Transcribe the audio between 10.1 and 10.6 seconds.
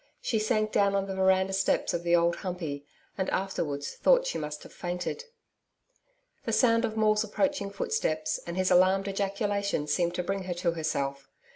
to bring her